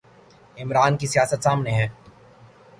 عمران 0.57 0.97
کی 0.97 1.07
سیاست 1.07 1.43
سامنے 1.43 1.71
ہے۔ 1.71 1.87